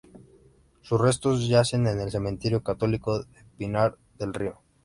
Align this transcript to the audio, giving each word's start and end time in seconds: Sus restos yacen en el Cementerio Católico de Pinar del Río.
Sus 0.81 0.99
restos 0.99 1.47
yacen 1.47 1.85
en 1.85 1.99
el 1.99 2.09
Cementerio 2.09 2.63
Católico 2.63 3.19
de 3.19 3.43
Pinar 3.55 3.99
del 4.17 4.33
Río. 4.33 4.59